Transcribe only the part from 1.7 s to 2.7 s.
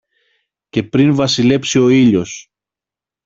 ο ήλιος